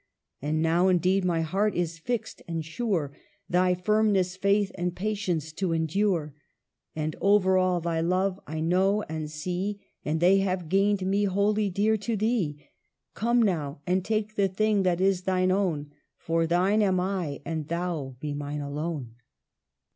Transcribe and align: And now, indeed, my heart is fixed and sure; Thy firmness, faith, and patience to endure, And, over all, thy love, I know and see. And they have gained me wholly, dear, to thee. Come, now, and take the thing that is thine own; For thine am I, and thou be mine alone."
And 0.41 0.63
now, 0.63 0.87
indeed, 0.87 1.23
my 1.23 1.41
heart 1.41 1.75
is 1.75 1.99
fixed 1.99 2.41
and 2.47 2.65
sure; 2.65 3.15
Thy 3.47 3.75
firmness, 3.75 4.35
faith, 4.35 4.71
and 4.73 4.95
patience 4.95 5.51
to 5.53 5.73
endure, 5.73 6.33
And, 6.95 7.15
over 7.21 7.55
all, 7.55 7.79
thy 7.81 8.01
love, 8.01 8.39
I 8.47 8.61
know 8.61 9.03
and 9.03 9.29
see. 9.29 9.79
And 10.03 10.19
they 10.19 10.37
have 10.39 10.69
gained 10.69 11.05
me 11.05 11.25
wholly, 11.25 11.69
dear, 11.69 11.97
to 11.97 12.17
thee. 12.17 12.65
Come, 13.13 13.43
now, 13.43 13.79
and 13.85 14.03
take 14.03 14.33
the 14.33 14.47
thing 14.47 14.81
that 14.81 14.99
is 14.99 15.21
thine 15.21 15.51
own; 15.51 15.91
For 16.17 16.47
thine 16.47 16.81
am 16.81 16.99
I, 16.99 17.41
and 17.45 17.67
thou 17.67 18.15
be 18.19 18.33
mine 18.33 18.61
alone." 18.61 19.13